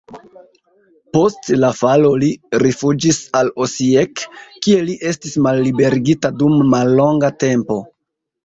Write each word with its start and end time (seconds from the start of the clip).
Post 1.17 1.49
la 1.63 1.69
falo 1.79 2.09
li 2.23 2.29
rifuĝis 2.63 3.19
al 3.41 3.53
Osijek, 3.67 4.25
kie 4.65 4.81
li 4.89 4.97
estis 5.13 5.39
malliberigita 5.49 6.33
dum 6.41 6.61
mallonga 6.75 7.31
tempo. 7.47 7.79